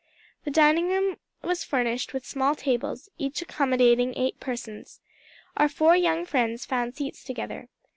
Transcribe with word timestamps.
The 0.45 0.49
dining 0.49 0.87
room 0.87 1.17
was 1.43 1.63
furnished 1.63 2.11
with 2.11 2.25
small 2.25 2.55
tables 2.55 3.07
each 3.19 3.43
accommodating 3.43 4.17
eight 4.17 4.39
persons. 4.39 4.99
Our 5.55 5.69
four 5.69 5.95
young 5.95 6.25
friends 6.25 6.65
found 6.65 6.95
seats 6.95 7.23
together. 7.23 7.69